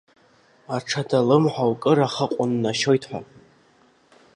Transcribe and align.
Аҽада 0.75 1.17
алымҳа 1.19 1.65
укыр 1.71 1.99
ахы 2.05 2.25
ҟәыннашьоит 2.33 3.03
ҳәа. 3.09 3.19